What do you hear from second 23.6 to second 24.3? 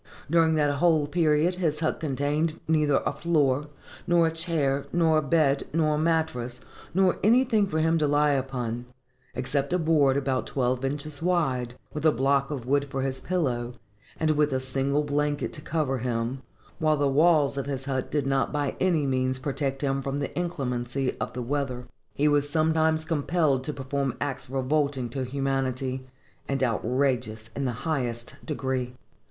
to perform